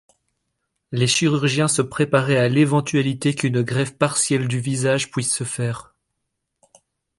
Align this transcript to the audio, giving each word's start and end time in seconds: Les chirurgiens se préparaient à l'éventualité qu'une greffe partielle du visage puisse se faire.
Les 0.91 1.05
chirurgiens 1.05 1.67
se 1.67 1.83
préparaient 1.83 2.39
à 2.39 2.49
l'éventualité 2.49 3.35
qu'une 3.35 3.61
greffe 3.61 3.99
partielle 3.99 4.47
du 4.47 4.59
visage 4.59 5.11
puisse 5.11 5.31
se 5.31 5.43
faire. 5.43 5.93